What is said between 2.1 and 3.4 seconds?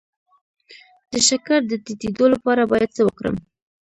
لپاره باید څه وکړم؟